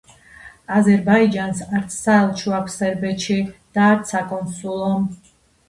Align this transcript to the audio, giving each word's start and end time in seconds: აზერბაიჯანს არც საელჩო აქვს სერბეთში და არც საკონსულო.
აზერბაიჯანს 0.77 1.61
არც 1.67 1.99
საელჩო 2.05 2.57
აქვს 2.61 2.79
სერბეთში 2.83 3.39
და 3.79 3.87
არც 3.93 4.17
საკონსულო. 4.17 4.93